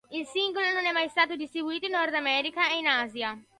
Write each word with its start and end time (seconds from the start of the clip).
Il 0.09 0.25
singolo 0.25 0.71
non 0.73 0.85
è 0.85 0.91
mai 0.91 1.09
stato 1.09 1.35
distribuito 1.35 1.85
in 1.85 1.91
Nord 1.91 2.15
America 2.15 2.71
e 2.71 2.77
in 2.79 2.87
Asia. 2.87 3.39